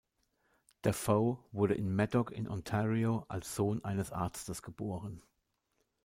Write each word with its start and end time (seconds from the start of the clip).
Dafoe 0.81 1.37
wurde 1.51 1.75
in 1.75 1.93
Madoc 1.95 2.31
in 2.31 2.47
Ontario 2.49 3.23
als 3.27 3.53
Sohn 3.55 3.85
eines 3.85 4.11
Arztes 4.11 4.63
geboren. 4.63 5.21